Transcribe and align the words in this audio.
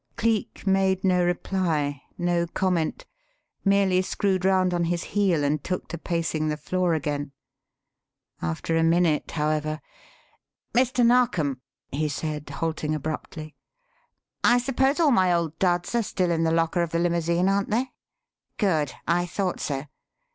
Cleek 0.17 0.65
made 0.65 1.03
no 1.03 1.23
reply, 1.23 2.01
no 2.17 2.47
comment; 2.47 3.05
merely 3.63 4.01
screwed 4.01 4.43
round 4.45 4.73
on 4.73 4.85
his 4.85 5.03
heel 5.03 5.43
and 5.43 5.63
took 5.63 5.87
to 5.89 5.97
pacing 5.99 6.47
the 6.47 6.57
floor 6.57 6.95
again. 6.95 7.31
After 8.41 8.75
a 8.75 8.83
minute 8.83 9.29
however: 9.29 9.79
"Mr. 10.73 11.05
Narkom," 11.05 11.61
he 11.91 12.09
said 12.09 12.49
halting 12.49 12.95
abruptly. 12.95 13.53
"I 14.43 14.57
suppose 14.57 14.99
all 14.99 15.11
my 15.11 15.31
old 15.31 15.59
duds 15.59 15.93
are 15.93 16.01
still 16.01 16.31
in 16.31 16.45
the 16.45 16.51
locker 16.51 16.81
of 16.81 16.89
the 16.89 16.97
limousine, 16.97 17.47
aren't 17.47 17.69
they? 17.69 17.91
Good! 18.57 18.93
I 19.07 19.27
thought 19.27 19.59
so. 19.59 19.85